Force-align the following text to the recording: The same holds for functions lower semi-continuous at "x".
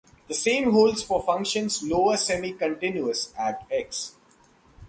The 0.27 0.33
same 0.33 0.71
holds 0.71 1.03
for 1.03 1.21
functions 1.21 1.83
lower 1.83 2.17
semi-continuous 2.17 3.35
at 3.37 3.67
"x". 3.69 4.15